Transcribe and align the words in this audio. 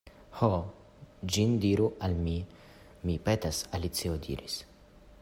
"Ho, 0.37 0.47
ĝin 1.35 1.53
diru 1.65 1.89
al 2.07 2.17
mi, 2.23 2.35
mi 3.11 3.19
petas," 3.29 3.63
Alicio 3.79 4.21
diris. 4.29 4.61